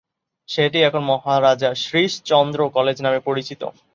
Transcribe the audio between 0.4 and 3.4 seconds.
সেটি এখন মহারাজা শ্রীশচন্দ্র কলেজ নামে